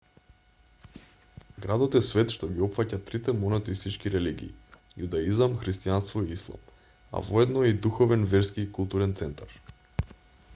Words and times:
градот 1.65 1.97
е 1.99 1.99
свет 2.07 2.33
што 2.35 2.49
ги 2.55 2.63
опфаќа 2.67 2.99
трите 3.09 3.35
монотеистички 3.41 4.13
религии 4.15 4.79
јудаизам 5.03 5.55
христијанство 5.65 6.23
и 6.29 6.33
ислам 6.39 6.65
а 7.19 7.23
воедно 7.31 7.67
е 7.69 7.71
и 7.75 7.79
духовен 7.87 8.27
верски 8.35 8.67
и 8.67 8.71
културен 8.81 9.15
центар 9.23 9.57